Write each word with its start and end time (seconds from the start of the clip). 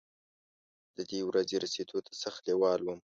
ددې 0.95 1.19
ورځې 1.29 1.55
رسېدو 1.63 1.97
ته 2.05 2.13
سخت 2.21 2.41
لېوال 2.47 2.81
وم. 2.83 2.99